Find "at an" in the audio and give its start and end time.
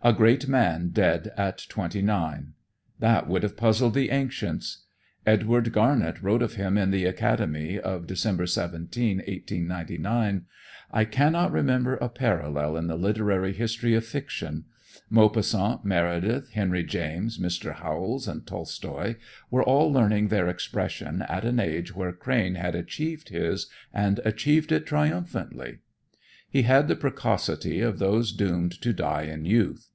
21.22-21.58